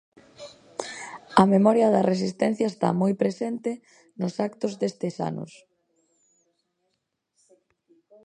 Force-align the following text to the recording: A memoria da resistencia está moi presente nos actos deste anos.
A 1.41 1.43
memoria 1.53 1.87
da 1.95 2.05
resistencia 2.11 2.67
está 2.69 2.89
moi 3.01 3.13
presente 3.23 3.71
nos 4.19 4.33
actos 4.47 4.71
deste 4.81 5.07
anos. 5.29 5.53